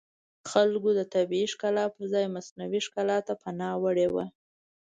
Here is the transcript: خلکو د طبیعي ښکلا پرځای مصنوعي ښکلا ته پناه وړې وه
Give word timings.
خلکو 0.51 0.89
د 0.99 1.01
طبیعي 1.13 1.47
ښکلا 1.53 1.85
پرځای 1.95 2.25
مصنوعي 2.35 2.81
ښکلا 2.87 3.17
ته 3.27 3.33
پناه 3.41 3.75
وړې 3.83 4.07
وه 4.13 4.25